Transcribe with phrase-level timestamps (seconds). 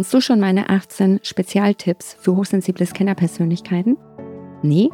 [0.00, 3.98] Kennst du schon meine 18 Spezialtipps für hochsensible Scannerpersönlichkeiten?
[4.62, 4.88] Nee?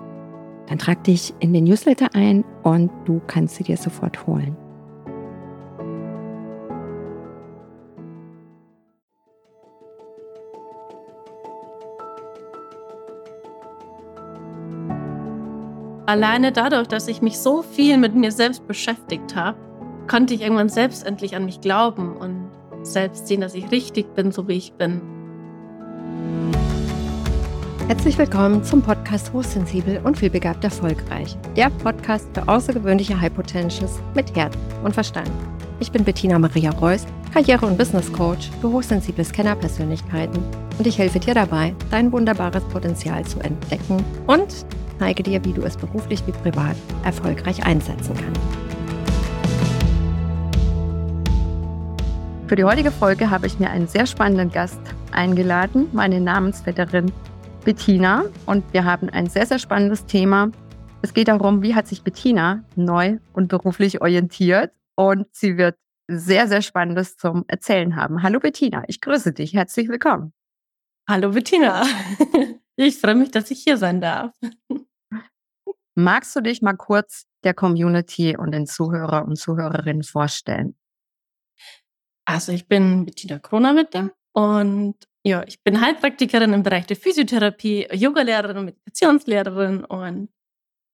[0.66, 4.56] Dann trag dich in den Newsletter ein und du kannst sie dir sofort holen.
[16.06, 19.56] Alleine dadurch, dass ich mich so viel mit mir selbst beschäftigt habe,
[20.08, 22.35] konnte ich irgendwann selbst endlich an mich glauben und
[22.92, 25.00] selbst sehen, dass ich richtig bin, so wie ich bin.
[27.88, 31.36] Herzlich willkommen zum Podcast Hochsensibel und vielbegabt erfolgreich.
[31.54, 35.30] Der Podcast für außergewöhnliche High Potentials mit Herz und Verstand.
[35.78, 40.42] Ich bin Bettina Maria Reuss, Karriere- und Business Coach für hochsensible Scanner-Persönlichkeiten
[40.78, 44.66] und ich helfe dir dabei, dein wunderbares Potenzial zu entdecken und
[44.98, 48.65] zeige dir, wie du es beruflich wie privat erfolgreich einsetzen kannst.
[52.48, 54.78] Für die heutige Folge habe ich mir einen sehr spannenden Gast
[55.10, 57.10] eingeladen, meine Namensvetterin
[57.64, 58.26] Bettina.
[58.46, 60.52] Und wir haben ein sehr, sehr spannendes Thema.
[61.02, 64.72] Es geht darum, wie hat sich Bettina neu und beruflich orientiert.
[64.94, 68.22] Und sie wird sehr, sehr Spannendes zum Erzählen haben.
[68.22, 69.52] Hallo Bettina, ich grüße dich.
[69.52, 70.32] Herzlich willkommen.
[71.08, 71.84] Hallo Bettina.
[72.78, 74.32] Ich freue mich, dass ich hier sein darf.
[75.94, 80.76] Magst du dich mal kurz der Community und den Zuhörer und Zuhörerinnen vorstellen?
[82.26, 88.58] Also ich bin Bettina Kronawitte und ja, ich bin Heilpraktikerin im Bereich der Physiotherapie, Yogalehrerin
[88.58, 90.28] und Meditationslehrerin und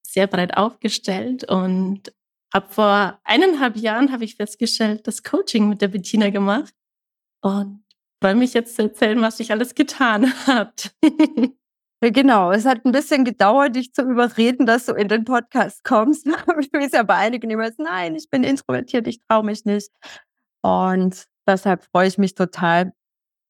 [0.06, 2.12] sehr breit aufgestellt und
[2.52, 6.74] habe vor eineinhalb Jahren habe ich festgestellt, das Coaching mit der Bettina gemacht
[7.42, 7.82] und
[8.22, 10.94] freue mich jetzt zu erzählen, was sich alles getan hat.
[12.04, 16.26] Genau, es hat ein bisschen gedauert, dich zu überreden, dass du in den Podcast kommst.
[16.26, 16.32] du
[16.72, 19.88] bist ja bei einigen immer, nein, ich bin introvertiert, ich traue mich nicht.
[20.62, 22.92] Und deshalb freue ich mich total,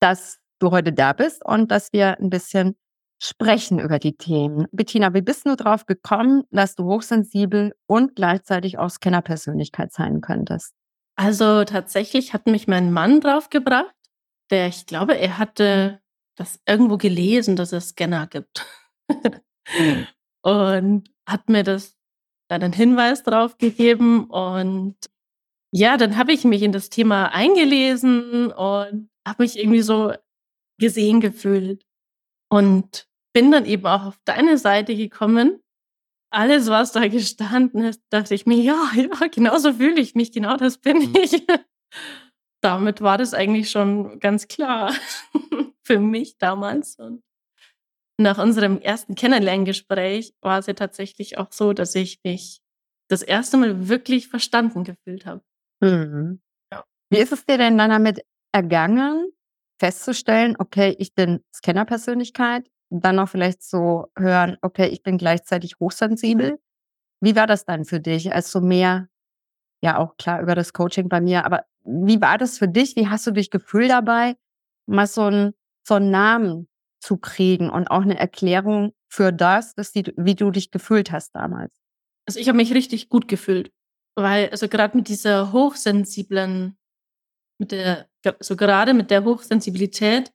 [0.01, 2.77] dass du heute da bist und dass wir ein bisschen
[3.23, 4.67] sprechen über die Themen.
[4.73, 10.75] Bettina, wie bist du drauf gekommen, dass du hochsensibel und gleichzeitig auch Scanner-Persönlichkeit sein könntest?
[11.15, 13.95] Also tatsächlich hat mich mein Mann draufgebracht,
[14.51, 16.01] der, ich glaube, er hatte
[16.37, 18.67] das irgendwo gelesen, dass es Scanner gibt.
[19.79, 20.07] Mhm.
[20.43, 21.97] Und hat mir das
[22.49, 24.25] dann einen Hinweis drauf gegeben.
[24.25, 24.97] Und
[25.75, 30.13] ja, dann habe ich mich in das Thema eingelesen und habe mich irgendwie so
[30.79, 31.85] gesehen gefühlt.
[32.51, 35.63] Und bin dann eben auch auf deine Seite gekommen.
[36.31, 40.57] Alles, was da gestanden ist, dachte ich mir, ja, ja, genauso fühle ich mich, genau
[40.57, 41.17] das bin mhm.
[41.17, 41.47] ich.
[42.63, 44.95] Damit war das eigentlich schon ganz klar
[45.87, 46.97] für mich damals.
[46.97, 47.23] Und
[48.21, 52.61] nach unserem ersten Kennenlerngespräch war es ja tatsächlich auch so, dass ich mich
[53.09, 55.43] das erste Mal wirklich verstanden gefühlt habe.
[55.83, 56.41] Mhm.
[56.73, 56.85] Ja.
[57.11, 59.31] Wie ist es dir denn dann damit ergangen,
[59.81, 66.59] festzustellen, okay, ich bin Scanner-Persönlichkeit, dann auch vielleicht so hören, okay, ich bin gleichzeitig hochsensibel.
[67.23, 69.09] Wie war das dann für dich, als du mehr,
[69.83, 72.97] ja auch klar über das Coaching bei mir, aber wie war das für dich?
[72.97, 74.37] Wie hast du dich gefühlt dabei,
[74.87, 75.55] mal so ein
[75.87, 76.69] so einen Namen
[77.01, 81.33] zu kriegen und auch eine Erklärung für das, dass die, wie du dich gefühlt hast
[81.35, 81.73] damals.
[82.29, 83.73] Also ich habe mich richtig gut gefühlt,
[84.15, 86.77] weil also gerade mit dieser hochsensiblen,
[87.59, 88.09] mit der,
[88.41, 90.33] so gerade mit der Hochsensibilität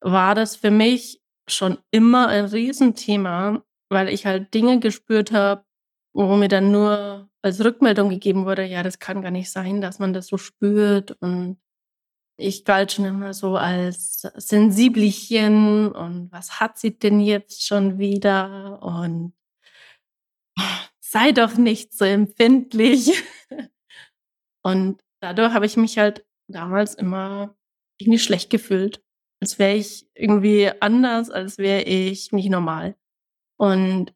[0.00, 5.64] war das für mich schon immer ein Riesenthema, weil ich halt Dinge gespürt habe,
[6.14, 9.98] wo mir dann nur als Rückmeldung gegeben wurde, ja, das kann gar nicht sein, dass
[9.98, 11.10] man das so spürt.
[11.20, 11.58] Und
[12.38, 18.82] ich galt schon immer so als Sensibelchen und was hat sie denn jetzt schon wieder?
[18.82, 19.34] Und
[21.14, 23.22] sei doch nicht so empfindlich.
[24.64, 27.56] Und dadurch habe ich mich halt damals immer
[27.98, 29.00] irgendwie schlecht gefühlt,
[29.40, 32.96] als wäre ich irgendwie anders, als wäre ich nicht normal.
[33.56, 34.12] Und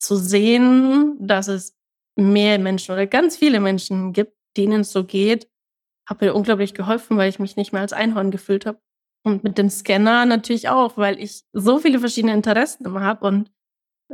[0.00, 1.76] zu sehen, dass es
[2.16, 5.50] mehr Menschen oder ganz viele Menschen gibt, denen es so geht,
[6.08, 8.80] hat mir unglaublich geholfen, weil ich mich nicht mehr als Einhorn gefühlt habe.
[9.22, 13.50] Und mit dem Scanner natürlich auch, weil ich so viele verschiedene Interessen immer habe und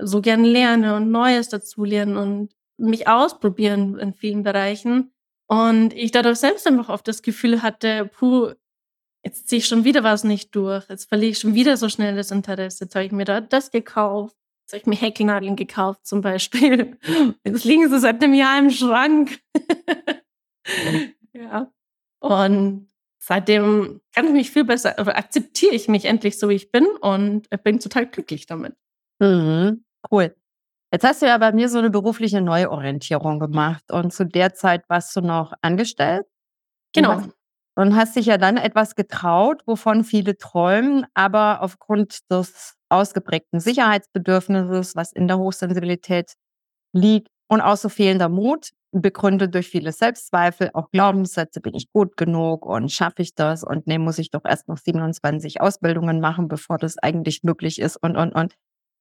[0.00, 5.12] so gern lerne und Neues dazulernen und mich ausprobieren in vielen Bereichen.
[5.48, 8.52] Und ich dadurch selbst einfach oft das Gefühl hatte, puh,
[9.24, 12.16] jetzt ziehe ich schon wieder was nicht durch, jetzt verliere ich schon wieder so schnell
[12.16, 12.84] das Interesse.
[12.84, 16.96] Jetzt habe ich mir da das gekauft, jetzt habe ich mir Häkelnadeln gekauft zum Beispiel.
[17.44, 19.40] Jetzt liegen sie seit einem Jahr im Schrank.
[21.32, 21.72] ja.
[22.20, 22.88] Und
[23.18, 26.86] seitdem kann ich mich viel besser, oder akzeptiere ich mich endlich so, wie ich bin
[27.00, 28.74] und bin total glücklich damit.
[29.20, 30.34] Mhm, cool.
[30.92, 34.88] Jetzt hast du ja bei mir so eine berufliche Neuorientierung gemacht und zu der Zeit
[34.88, 36.26] warst du noch angestellt.
[36.94, 37.22] Genau.
[37.76, 44.96] und hast dich ja dann etwas getraut, wovon viele träumen, aber aufgrund des ausgeprägten Sicherheitsbedürfnisses,
[44.96, 46.32] was in der Hochsensibilität
[46.94, 52.16] liegt und auch so fehlender Mut, begründet durch viele Selbstzweifel, auch Glaubenssätze, bin ich gut
[52.16, 56.48] genug und schaffe ich das und nee, muss ich doch erst noch 27 Ausbildungen machen,
[56.48, 58.54] bevor das eigentlich möglich ist und, und, und.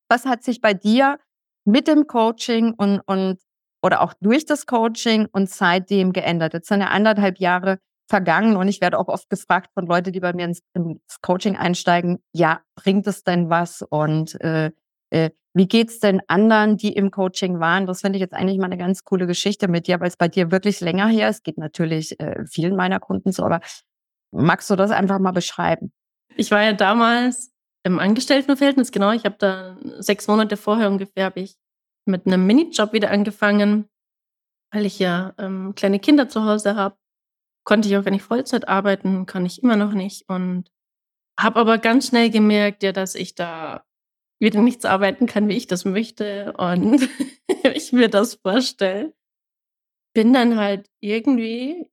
[0.09, 1.19] Was hat sich bei dir
[1.65, 3.39] mit dem Coaching und, und
[3.81, 6.53] oder auch durch das Coaching und seitdem geändert?
[6.53, 10.19] Jetzt sind ja anderthalb Jahre vergangen und ich werde auch oft gefragt von Leuten, die
[10.19, 14.71] bei mir ins, ins Coaching einsteigen, ja, bringt es denn was und äh,
[15.09, 17.87] äh, wie geht's denn anderen, die im Coaching waren?
[17.87, 20.27] Das finde ich jetzt eigentlich mal eine ganz coole Geschichte mit dir, weil es bei
[20.27, 21.45] dir wirklich länger her ist.
[21.45, 23.61] Geht natürlich äh, vielen meiner Kunden so, aber
[24.31, 25.93] magst du das einfach mal beschreiben?
[26.35, 27.54] Ich war ja damals
[27.85, 29.11] im Angestelltenverhältnis, genau.
[29.11, 31.55] Ich habe da sechs Monate vorher ungefähr ich
[32.05, 33.87] mit einem Minijob wieder angefangen,
[34.71, 36.97] weil ich ja ähm, kleine Kinder zu Hause habe
[37.65, 40.29] konnte ich auch gar nicht Vollzeit arbeiten, kann ich immer noch nicht.
[40.29, 40.71] Und
[41.37, 43.83] habe aber ganz schnell gemerkt, ja, dass ich da
[44.39, 47.09] wieder nichts arbeiten kann, wie ich das möchte und
[47.75, 49.13] ich mir das vorstelle.
[50.13, 51.91] Bin dann halt irgendwie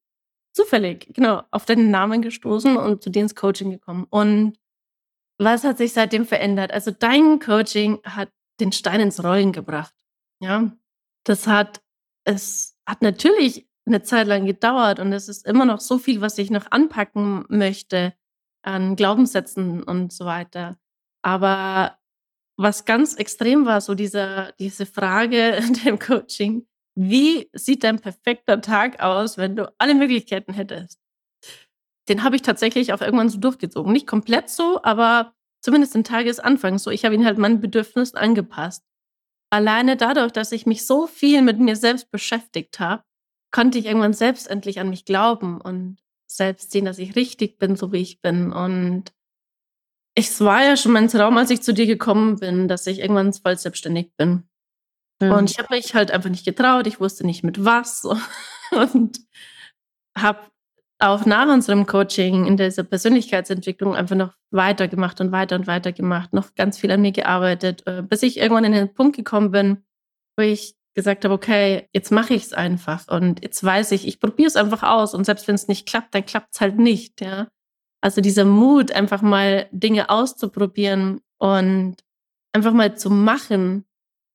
[0.55, 4.07] zufällig, genau, auf deinen Namen gestoßen und zu dir ins Coaching gekommen.
[4.11, 4.59] Und
[5.45, 6.73] was hat sich seitdem verändert?
[6.73, 8.31] Also dein Coaching hat
[8.61, 9.95] den Stein ins Rollen gebracht.
[10.41, 10.73] Ja,
[11.25, 11.83] das hat,
[12.25, 16.39] es hat natürlich eine Zeit lang gedauert und es ist immer noch so viel, was
[16.39, 18.15] ich noch anpacken möchte
[18.63, 20.79] an Glaubenssätzen und so weiter.
[21.23, 21.99] Aber
[22.57, 29.01] was ganz extrem war, so diese, diese Frage dem Coaching, wie sieht dein perfekter Tag
[29.01, 31.02] aus, wenn du alle Möglichkeiten hättest?
[32.09, 33.93] Den habe ich tatsächlich auch irgendwann so durchgezogen.
[33.93, 36.91] Nicht komplett so, aber zumindest den Tagesanfang so.
[36.91, 38.85] Ich habe ihn halt meinen Bedürfnissen angepasst.
[39.51, 43.05] Alleine dadurch, dass ich mich so viel mit mir selbst beschäftigt habe,
[43.53, 47.77] konnte ich irgendwann selbst endlich an mich glauben und selbst sehen, dass ich richtig bin,
[47.77, 48.53] so wie ich bin.
[48.53, 49.13] Und
[50.15, 53.33] es war ja schon mein Traum, als ich zu dir gekommen bin, dass ich irgendwann
[53.33, 54.49] voll selbstständig bin.
[55.21, 55.33] Mhm.
[55.33, 56.87] Und ich habe mich halt einfach nicht getraut.
[56.87, 58.05] Ich wusste nicht mit was
[58.71, 59.21] und
[60.17, 60.41] habe
[61.03, 66.33] auch nach unserem Coaching in dieser Persönlichkeitsentwicklung einfach noch weitergemacht und weiter und weiter gemacht,
[66.33, 69.85] noch ganz viel an mir gearbeitet, äh, bis ich irgendwann in den Punkt gekommen bin,
[70.37, 74.21] wo ich gesagt habe, okay, jetzt mache ich es einfach und jetzt weiß ich, ich
[74.21, 77.21] probiere es einfach aus und selbst wenn es nicht klappt, dann klappt es halt nicht,
[77.21, 77.49] ja.
[78.01, 81.97] Also dieser Mut, einfach mal Dinge auszuprobieren und
[82.53, 83.85] einfach mal zu machen,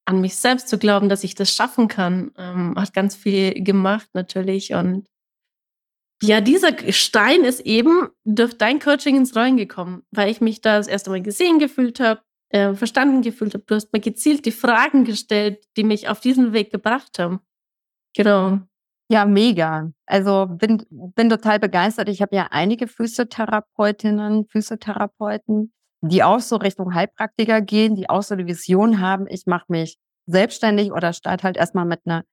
[0.06, 4.10] an mich selbst zu glauben, dass ich das schaffen kann, ähm, hat ganz viel gemacht
[4.14, 5.08] natürlich und
[6.24, 10.78] ja, dieser Stein ist eben durch dein Coaching ins Rollen gekommen, weil ich mich da
[10.78, 13.64] das erste Mal gesehen gefühlt habe, äh, verstanden gefühlt habe.
[13.68, 17.42] Du hast mir gezielt die Fragen gestellt, die mich auf diesen Weg gebracht haben.
[18.16, 18.60] Genau.
[19.10, 19.92] Ja, mega.
[20.06, 22.10] Also bin, bin total begeistert.
[22.10, 25.72] Ich habe ja einige Physiotherapeutinnen, Physiotherapeuten,
[26.02, 29.98] die auch so Richtung Heilpraktiker gehen, die auch so eine Vision haben, ich mache mich
[30.26, 32.24] selbstständig oder starte halt erstmal mit einer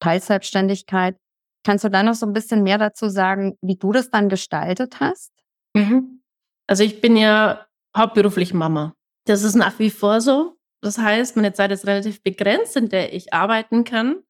[0.00, 1.16] Teilselbstständigkeit.
[1.64, 5.00] Kannst du da noch so ein bisschen mehr dazu sagen, wie du das dann gestaltet
[5.00, 5.32] hast?
[5.74, 6.22] Mhm.
[6.66, 7.66] Also ich bin ja
[7.96, 8.94] hauptberuflich Mama.
[9.26, 10.56] Das ist nach wie vor so.
[10.82, 14.22] Das heißt, meine Zeit ist relativ begrenzt, in der ich arbeiten kann.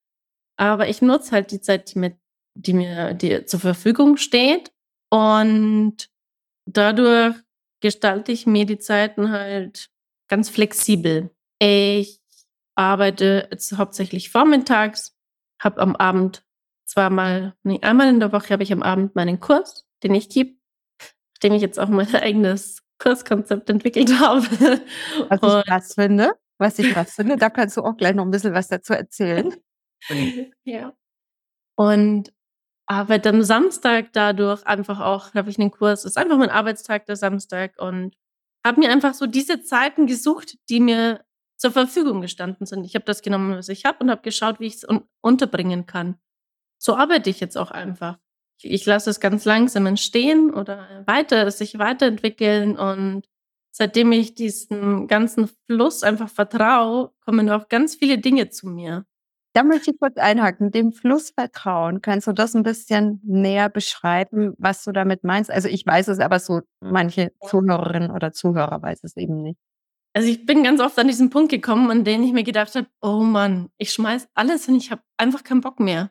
[0.57, 2.17] Aber ich nutze halt die Zeit, die mir,
[2.55, 4.73] die mir die zur Verfügung steht.
[5.11, 6.09] Und
[6.67, 7.35] dadurch
[7.81, 9.91] gestalte ich mir die Zeiten halt
[10.29, 11.31] ganz flexibel.
[11.59, 12.21] Ich
[12.77, 15.17] arbeite jetzt hauptsächlich vormittags,
[15.61, 16.44] habe am Abend
[16.85, 20.57] zweimal, nee, einmal in der Woche habe ich am Abend meinen Kurs, den ich gebe,
[21.35, 24.43] nachdem ich jetzt auch mein eigenes Kurskonzept entwickelt habe.
[25.29, 28.31] Was ich krass finde, was ich krass finde, da kannst du auch gleich noch ein
[28.31, 29.55] bisschen was dazu erzählen.
[30.65, 30.93] ja.
[31.77, 32.33] Und
[32.87, 37.17] arbeite am Samstag dadurch einfach auch, habe ich einen Kurs, ist einfach mein Arbeitstag der
[37.17, 38.15] Samstag und
[38.65, 41.25] habe mir einfach so diese Zeiten gesucht, die mir
[41.57, 42.85] zur Verfügung gestanden sind.
[42.85, 45.87] Ich habe das genommen, was ich habe und habe geschaut, wie ich es un unterbringen
[45.87, 46.19] kann.
[46.79, 48.19] So arbeite ich jetzt auch einfach
[48.65, 53.23] ich lasse es ganz langsam entstehen oder weiter, sich weiterentwickeln und
[53.71, 59.05] seitdem ich diesen ganzen Fluss einfach vertraue, kommen auch ganz viele Dinge zu mir.
[59.55, 60.73] Da möchte ich kurz einhaken.
[60.73, 62.03] Dem Fluss vertrauen.
[62.03, 65.49] Kannst du das ein bisschen näher beschreiben, was du damit meinst?
[65.49, 69.59] Also ich weiß es, aber so manche Zuhörerinnen oder Zuhörer weiß es eben nicht.
[70.13, 72.89] Also ich bin ganz oft an diesen Punkt gekommen, an dem ich mir gedacht habe,
[73.01, 76.11] oh Mann, ich schmeiß alles und ich habe einfach keinen Bock mehr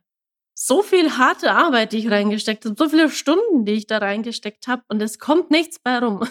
[0.56, 4.68] so viel harte Arbeit, die ich reingesteckt habe, so viele Stunden, die ich da reingesteckt
[4.68, 6.28] habe und es kommt nichts bei rum.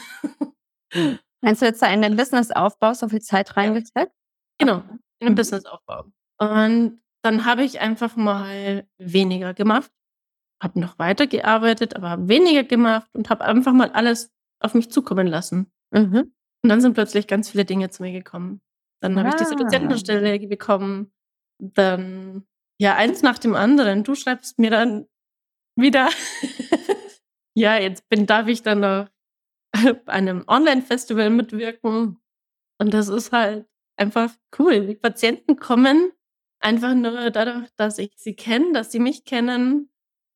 [0.95, 1.19] Hm.
[1.43, 4.13] Meinst du jetzt da in den Businessaufbau so viel Zeit reingesteckt?
[4.59, 4.83] Genau,
[5.19, 6.05] in den Businessaufbau.
[6.39, 9.91] Und dann habe ich einfach mal weniger gemacht,
[10.63, 15.27] habe noch weitergearbeitet, aber habe weniger gemacht und habe einfach mal alles auf mich zukommen
[15.27, 15.73] lassen.
[15.91, 16.33] Mhm.
[16.63, 18.61] Und dann sind plötzlich ganz viele Dinge zu mir gekommen.
[19.01, 19.57] Dann habe ich diese Ah.
[19.57, 21.13] Dozentenstelle bekommen.
[21.61, 22.45] Dann,
[22.79, 24.05] ja, eins nach dem anderen.
[24.05, 25.07] Du schreibst mir dann
[25.77, 26.09] wieder,
[27.55, 29.09] ja, jetzt bin, darf ich dann noch
[30.05, 32.19] bei einem Online-Festival mitwirken.
[32.79, 34.87] Und das ist halt einfach cool.
[34.87, 36.13] Die Patienten kommen
[36.61, 39.91] einfach nur dadurch, dass ich sie kenne, dass sie mich kennen.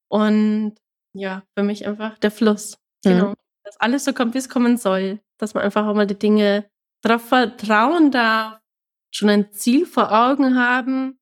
[0.09, 0.76] Und
[1.14, 2.78] ja, für mich einfach der Fluss.
[3.05, 3.11] Mhm.
[3.11, 3.35] Genau.
[3.64, 5.21] Dass alles so kommt, wie es kommen soll.
[5.38, 6.71] Dass man einfach auch mal die Dinge
[7.02, 8.61] darauf vertrauen darf,
[9.12, 11.19] schon ein Ziel vor Augen haben,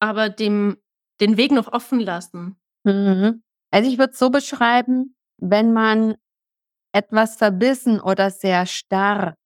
[0.00, 0.76] aber dem,
[1.20, 2.60] den Weg noch offen lassen.
[2.84, 3.42] Mhm.
[3.70, 6.16] Also ich würde es so beschreiben, wenn man
[6.92, 9.36] etwas verbissen oder sehr starr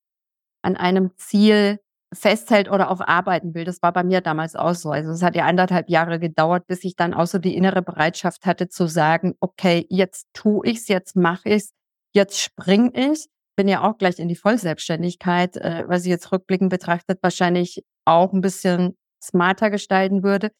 [0.63, 1.79] an einem Ziel
[2.15, 3.65] festhält oder auch arbeiten will.
[3.65, 4.91] Das war bei mir damals auch so.
[4.91, 8.47] Also es hat ja anderthalb Jahre gedauert, bis ich dann auch so die innere Bereitschaft
[8.47, 11.73] hatte zu sagen, okay, jetzt tue ich's, jetzt mache ich's,
[12.15, 13.27] jetzt spring ich.
[13.57, 18.33] Bin ja auch gleich in die Vollselbstständigkeit, äh, was ich jetzt rückblickend betrachtet wahrscheinlich auch
[18.33, 18.97] ein bisschen
[19.27, 20.51] smarter gestalten würde.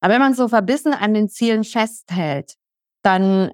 [0.00, 2.54] Aber wenn man so verbissen an den Zielen festhält,
[3.02, 3.52] dann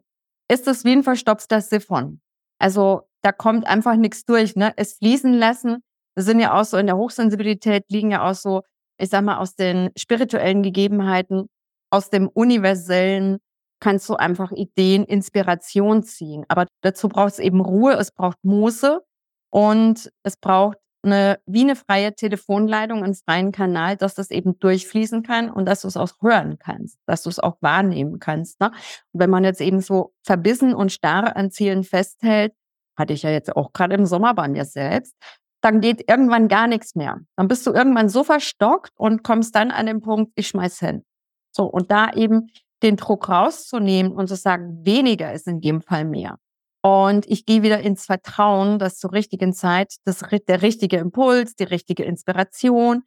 [0.48, 2.20] ist es wie ein verstopfter Siphon.
[2.58, 4.56] Also da kommt einfach nichts durch.
[4.56, 4.72] Ne?
[4.76, 5.82] Es fließen lassen.
[6.14, 8.62] Wir sind ja auch so in der Hochsensibilität, liegen ja auch so,
[8.98, 11.46] ich sag mal, aus den spirituellen Gegebenheiten,
[11.90, 13.38] aus dem Universellen
[13.80, 16.44] kannst du einfach Ideen, Inspiration ziehen.
[16.48, 19.00] Aber dazu braucht es eben Ruhe, es braucht Muße
[19.50, 25.22] und es braucht eine, wie eine freie Telefonleitung, einen freien Kanal, dass das eben durchfließen
[25.22, 28.60] kann und dass du es auch hören kannst, dass du es auch wahrnehmen kannst.
[28.60, 28.70] Ne?
[29.12, 32.52] Und wenn man jetzt eben so verbissen und starr an Zielen festhält,
[32.98, 35.14] hatte ich ja jetzt auch gerade im Sommer bei mir selbst,
[35.62, 37.18] dann geht irgendwann gar nichts mehr.
[37.36, 41.04] Dann bist du irgendwann so verstockt und kommst dann an den Punkt, ich schmeiß hin.
[41.52, 42.48] So, und da eben
[42.82, 46.38] den Druck rauszunehmen und zu sagen, weniger ist in dem Fall mehr.
[46.82, 51.64] Und ich gehe wieder ins Vertrauen, dass zur richtigen Zeit das, der richtige Impuls, die
[51.64, 53.02] richtige Inspiration,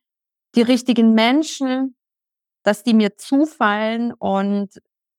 [0.56, 1.96] die richtigen Menschen,
[2.64, 4.70] dass die mir zufallen und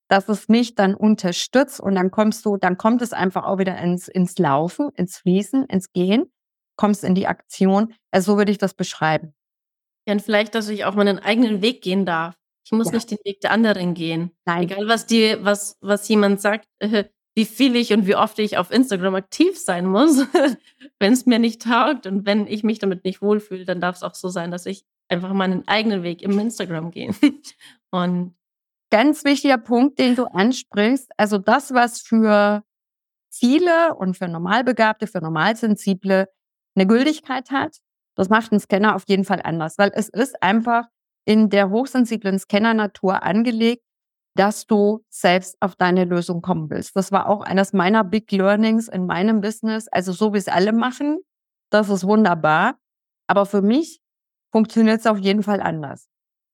[0.09, 3.77] dass es mich dann unterstützt und dann kommst du, dann kommt es einfach auch wieder
[3.79, 6.31] ins, ins Laufen, ins Fließen, ins Gehen,
[6.77, 7.95] kommst in die Aktion.
[8.13, 9.35] Also so würde ich das beschreiben.
[10.07, 12.37] Ja, und vielleicht, dass ich auch meinen eigenen Weg gehen darf.
[12.67, 12.95] Ich muss Ja.
[12.95, 14.31] nicht den Weg der anderen gehen.
[14.45, 14.65] Nein.
[14.65, 17.05] Egal, was die, was, was jemand sagt, äh,
[17.35, 20.27] wie viel ich und wie oft ich auf Instagram aktiv sein muss.
[20.99, 24.03] wenn es mir nicht taugt und wenn ich mich damit nicht wohlfühle, dann darf es
[24.03, 27.15] auch so sein, dass ich einfach meinen eigenen Weg im Instagram gehe.
[27.91, 28.35] und
[28.95, 31.11] Ganz wichtiger Punkt, den du ansprichst.
[31.17, 32.63] Also das, was für
[33.29, 36.29] viele und für Normalbegabte, für Normalsensible
[36.77, 37.79] eine Gültigkeit hat,
[38.15, 40.85] das macht ein Scanner auf jeden Fall anders, weil es ist einfach
[41.25, 43.84] in der hochsensiblen Scanner-Natur angelegt,
[44.35, 46.97] dass du selbst auf deine Lösung kommen willst.
[46.97, 49.89] Das war auch eines meiner Big Learnings in meinem Business.
[49.89, 51.21] Also so wie es alle machen,
[51.71, 52.77] das ist wunderbar.
[53.27, 54.01] Aber für mich
[54.53, 56.09] funktioniert es auf jeden Fall anders.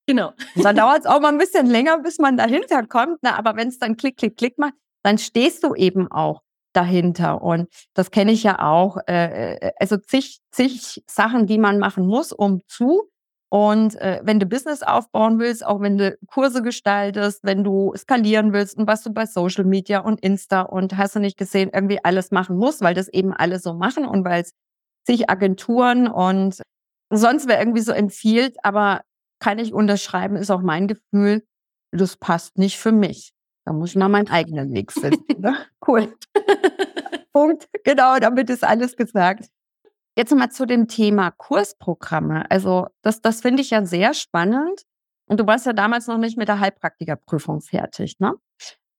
[0.07, 0.33] genau.
[0.55, 3.23] Und dann dauert es auch mal ein bisschen länger, bis man dahinter kommt.
[3.23, 3.37] Ne?
[3.37, 7.43] Aber wenn es dann klick, klick, klick macht, dann stehst du eben auch dahinter.
[7.43, 8.99] Und das kenne ich ja auch.
[9.09, 13.11] Äh, äh, also zig, zig Sachen, die man machen muss, um zu.
[13.53, 18.53] Und äh, wenn du Business aufbauen willst, auch wenn du Kurse gestaltest, wenn du skalieren
[18.53, 21.99] willst und was du bei Social Media und Insta und hast du nicht gesehen, irgendwie
[22.05, 24.53] alles machen musst, weil das eben alle so machen und weil es
[25.05, 26.63] zig Agenturen und
[27.13, 29.03] sonst wer irgendwie so empfiehlt, aber
[29.41, 31.43] kann ich unterschreiben, ist auch mein Gefühl,
[31.93, 33.33] das passt nicht für mich.
[33.67, 35.41] Da muss ich mal meinen eigenen Weg finden.
[35.41, 35.57] Ne?
[35.87, 36.15] Cool.
[37.33, 37.69] Punkt.
[37.85, 39.47] Genau, damit ist alles gesagt.
[40.21, 42.45] Jetzt mal zu dem Thema Kursprogramme.
[42.51, 44.83] Also das, das finde ich ja sehr spannend.
[45.25, 48.35] Und du warst ja damals noch nicht mit der Heilpraktikerprüfung fertig, ne?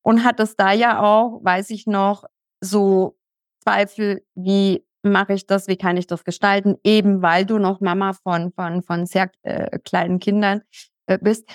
[0.01, 2.24] Und hattest da ja auch, weiß ich noch,
[2.60, 3.20] so
[3.63, 8.13] Zweifel, wie mache ich das, wie kann ich das gestalten, eben weil du noch Mama
[8.13, 10.63] von, von, von sehr äh, kleinen Kindern
[11.06, 11.48] äh, bist.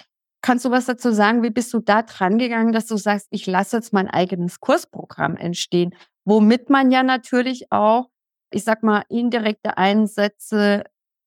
[0.43, 1.43] Kannst du was dazu sagen?
[1.43, 5.37] Wie bist du da dran gegangen, dass du sagst, ich lasse jetzt mein eigenes Kursprogramm
[5.37, 5.93] entstehen,
[6.25, 8.11] womit man ja natürlich auch,
[8.51, 10.85] ich sag mal, indirekte Einsätze,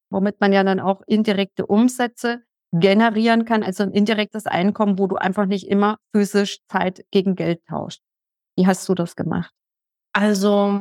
[0.09, 5.15] womit man ja dann auch indirekte Umsätze generieren kann, also ein indirektes Einkommen, wo du
[5.15, 8.01] einfach nicht immer physisch Zeit gegen Geld tauscht.
[8.55, 9.51] Wie hast du das gemacht?
[10.13, 10.79] Also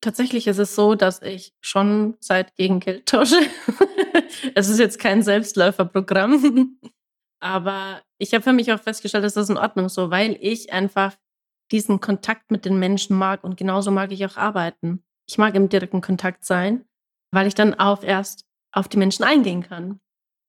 [0.00, 3.36] tatsächlich ist es so, dass ich schon Zeit gegen Geld tausche.
[4.54, 6.78] es ist jetzt kein Selbstläuferprogramm,
[7.40, 11.16] aber ich habe für mich auch festgestellt, dass das in Ordnung so, weil ich einfach
[11.72, 15.02] diesen Kontakt mit den Menschen mag und genauso mag ich auch arbeiten.
[15.28, 16.84] Ich mag im direkten Kontakt sein,
[17.32, 20.00] weil ich dann auch erst auf die Menschen eingehen kann.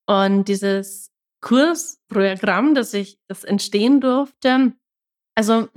[0.07, 4.73] Und dieses Kursprogramm, das ich, das entstehen durfte,
[5.35, 5.67] Also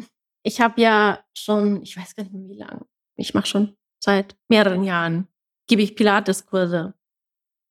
[0.45, 2.87] ich habe ja schon, ich weiß gar nicht mehr wie lange,
[3.17, 5.29] ich mache schon seit mehreren Jahren,
[5.67, 6.95] gebe ich Pilates-Kurse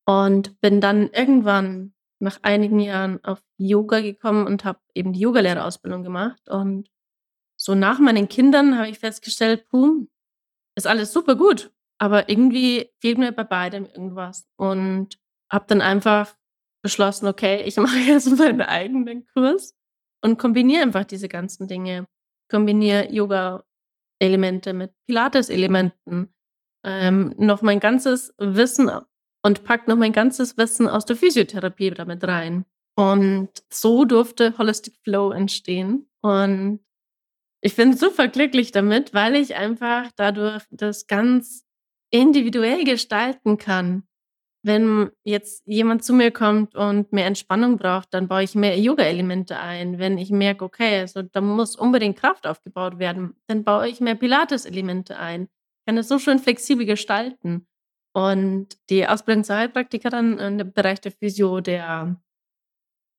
[0.05, 6.03] und bin dann irgendwann nach einigen Jahren auf Yoga gekommen und habe eben die Yogalehrerausbildung
[6.03, 6.49] gemacht.
[6.49, 6.89] Und
[7.59, 10.07] so nach meinen Kindern habe ich festgestellt, puh,
[10.77, 14.47] ist alles super gut, aber irgendwie fehlt mir bei beidem irgendwas.
[14.57, 15.17] Und
[15.51, 16.35] habe dann einfach
[16.83, 19.75] beschlossen, okay, ich mache jetzt meinen eigenen Kurs
[20.23, 22.07] und kombiniere einfach diese ganzen Dinge.
[22.49, 26.33] Kombiniere Yoga-Elemente mit Pilates-Elementen,
[26.85, 28.89] ähm, noch mein ganzes Wissen
[29.43, 32.65] und pack noch mein ganzes Wissen aus der Physiotherapie damit rein.
[32.95, 36.09] Und so durfte Holistic Flow entstehen.
[36.21, 36.79] Und
[37.61, 41.65] ich bin super glücklich damit, weil ich einfach dadurch das ganz
[42.11, 44.03] individuell gestalten kann.
[44.63, 49.57] Wenn jetzt jemand zu mir kommt und mehr Entspannung braucht, dann baue ich mehr Yoga-Elemente
[49.57, 49.97] ein.
[49.97, 54.15] Wenn ich merke, okay, also da muss unbedingt Kraft aufgebaut werden, dann baue ich mehr
[54.15, 55.43] Pilates-Elemente ein.
[55.43, 57.67] Ich kann es so schön flexibel gestalten.
[58.13, 62.19] Und die Ausbildung zur Heilpraktikerin im Bereich der Physio, der,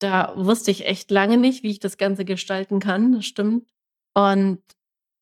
[0.00, 3.70] da wusste ich echt lange nicht, wie ich das Ganze gestalten kann, das stimmt.
[4.18, 4.62] Und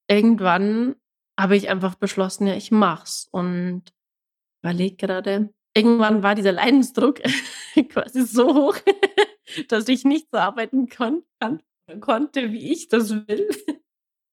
[0.09, 0.97] irgendwann
[1.39, 3.29] habe ich einfach beschlossen, ja, ich mach's.
[3.31, 3.83] Und
[4.63, 7.21] überlege gerade, irgendwann war dieser Leidensdruck
[7.91, 8.77] quasi so hoch,
[9.69, 11.23] dass ich nicht so arbeiten kon
[12.01, 13.49] konnte, wie ich das will.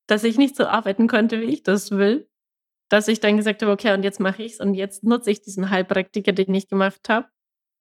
[0.08, 2.29] dass ich nicht so arbeiten konnte, wie ich das will
[2.93, 5.41] dass ich dann gesagt habe, okay, und jetzt mache ich es und jetzt nutze ich
[5.41, 7.27] diesen Heilpraktiker, den ich gemacht habe,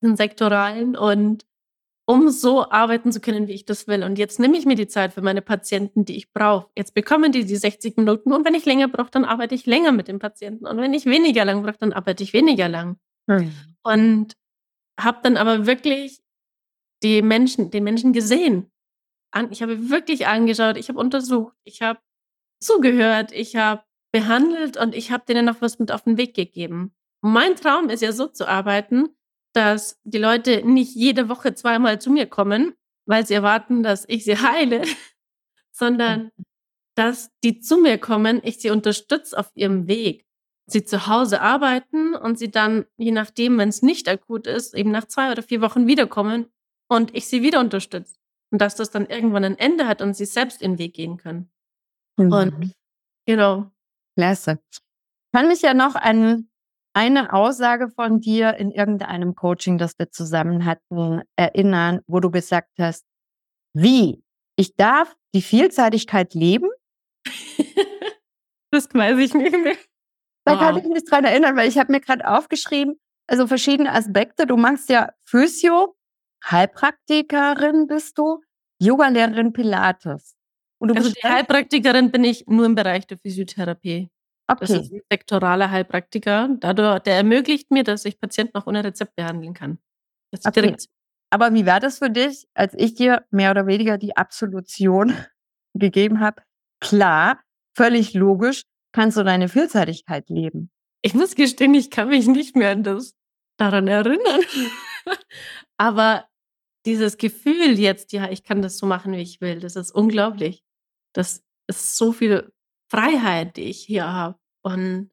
[0.03, 1.45] den sektoralen und
[2.07, 4.03] um so arbeiten zu können, wie ich das will.
[4.03, 6.69] Und jetzt nehme ich mir die Zeit für meine Patienten, die ich brauche.
[6.77, 9.93] Jetzt bekommen die die 60 Minuten und wenn ich länger brauche, dann arbeite ich länger
[9.93, 10.67] mit dem Patienten.
[10.67, 12.97] Und wenn ich weniger lang brauche, dann arbeite ich weniger lang.
[13.31, 13.53] Hm.
[13.85, 14.37] Und
[15.01, 16.23] habe dann aber wirklich
[17.03, 18.71] die Menschen, den Menschen gesehen.
[19.51, 22.01] Ich habe wirklich angeschaut, ich habe untersucht, ich habe
[22.61, 23.83] zugehört, ich habe
[24.13, 26.95] behandelt und ich habe denen noch was mit auf den Weg gegeben.
[27.23, 29.09] Und mein Traum ist ja so zu arbeiten,
[29.53, 32.75] dass die Leute nicht jede Woche zweimal zu mir kommen,
[33.07, 34.83] weil sie erwarten, dass ich sie heile,
[35.73, 36.31] sondern
[36.95, 40.27] dass die zu mir kommen, ich sie unterstütze auf ihrem Weg.
[40.67, 44.91] Sie zu Hause arbeiten und sie dann, je nachdem, wenn es nicht akut ist, eben
[44.91, 46.47] nach zwei oder vier Wochen wiederkommen
[46.89, 48.15] und ich sie wieder unterstütze.
[48.51, 51.51] Und dass das dann irgendwann ein Ende hat und sie selbst den Weg gehen können.
[52.19, 52.33] Mhm.
[52.33, 52.73] Und
[53.27, 53.71] genau,
[54.17, 54.61] Klasse.
[54.71, 54.81] Ich
[55.33, 56.49] kann mich ja noch an
[56.95, 62.73] eine Aussage von dir in irgendeinem Coaching, das wir zusammen hatten, erinnern, wo du gesagt
[62.79, 63.05] hast,
[63.75, 64.23] wie?
[64.57, 66.69] Ich darf die Vielseitigkeit leben?
[68.71, 69.77] das weiß ich nicht mehr.
[70.45, 70.61] Da wow.
[70.61, 74.47] kann ich mich dran erinnern, weil ich habe mir gerade aufgeschrieben, also verschiedene Aspekte.
[74.47, 75.95] Du machst ja Physio,
[76.45, 78.41] Heilpraktikerin bist du,
[78.81, 80.37] Yogalehrerin Pilates.
[80.81, 84.11] also die Heilpraktikerin bin ich nur im Bereich der Physiotherapie.
[84.53, 84.61] Okay.
[84.61, 86.49] Das ist ein sektoraler Heilpraktiker.
[86.61, 89.79] Dadurch, der ermöglicht mir, dass ich Patienten auch ohne Rezept behandeln kann.
[90.45, 90.77] Okay.
[91.31, 95.15] Aber wie war das für dich, als ich dir mehr oder weniger die Absolution
[95.75, 96.43] gegeben habe?
[96.81, 97.41] Klar,
[97.77, 100.71] völlig logisch, kannst du deine Vielseitigkeit leben.
[101.03, 103.15] Ich muss gestehen, ich kann mich nicht mehr an das
[103.59, 104.41] daran erinnern.
[105.77, 106.27] Aber
[106.85, 110.63] dieses Gefühl jetzt, ja, ich kann das so machen, wie ich will, das ist unglaublich.
[111.15, 112.53] Das ist so viel
[112.91, 114.39] Freiheit, die ich hier habe.
[114.63, 115.11] Und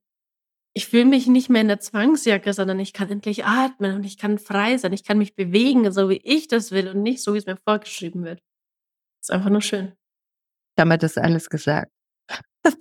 [0.74, 4.18] ich fühle mich nicht mehr in der Zwangsjacke, sondern ich kann endlich atmen und ich
[4.18, 4.94] kann frei sein.
[4.94, 7.58] Ich kann mich bewegen, so wie ich das will und nicht so, wie es mir
[7.58, 8.40] vorgeschrieben wird.
[9.22, 9.94] Ist einfach nur schön.
[10.76, 11.92] Damit ist alles gesagt.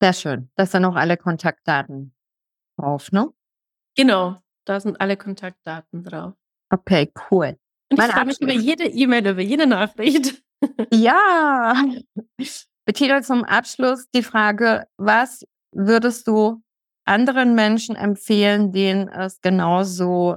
[0.00, 0.48] Sehr schön.
[0.54, 2.14] Da sind auch alle Kontaktdaten
[2.78, 3.32] drauf, ne?
[3.96, 6.34] Genau, da sind alle Kontaktdaten drauf.
[6.70, 7.58] Okay, cool.
[7.90, 10.40] Und ich freue mich über jede E-Mail, über jede Nachricht.
[10.92, 11.84] ja.
[12.84, 16.62] Bettina, zum Abschluss die Frage, was würdest du
[17.04, 20.36] anderen Menschen empfehlen, denen es genauso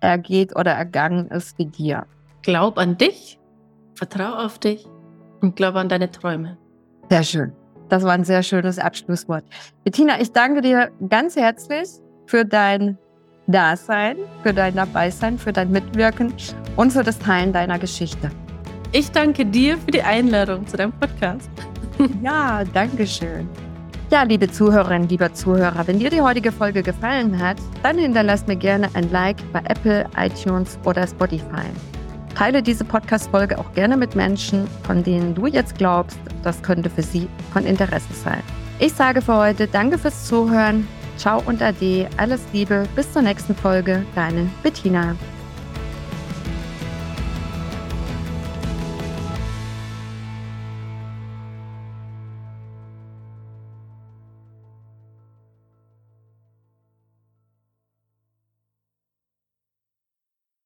[0.00, 2.06] ergeht oder ergangen ist wie dir?
[2.42, 3.38] Glaub an dich,
[3.94, 4.86] vertrau auf dich
[5.40, 6.58] und glaub an deine Träume.
[7.08, 7.52] Sehr schön.
[7.88, 9.44] Das war ein sehr schönes Abschlusswort.
[9.84, 11.88] Bettina, ich danke dir ganz herzlich
[12.26, 12.96] für dein
[13.46, 16.32] Dasein, für dein Dabeisein, für dein Mitwirken
[16.76, 18.30] und für das Teilen deiner Geschichte.
[18.92, 21.50] Ich danke dir für die Einladung zu deinem Podcast.
[22.22, 23.48] ja, danke schön.
[24.12, 28.56] Ja, liebe Zuhörerinnen, lieber Zuhörer, wenn dir die heutige Folge gefallen hat, dann hinterlass mir
[28.56, 31.64] gerne ein Like bei Apple, iTunes oder Spotify.
[32.34, 37.02] Teile diese Podcast-Folge auch gerne mit Menschen, von denen du jetzt glaubst, das könnte für
[37.02, 38.42] sie von Interesse sein.
[38.80, 40.86] Ich sage für heute Danke fürs Zuhören.
[41.16, 42.06] Ciao und Ade.
[42.18, 42.84] Alles Liebe.
[42.94, 44.04] Bis zur nächsten Folge.
[44.14, 45.16] Deine Bettina.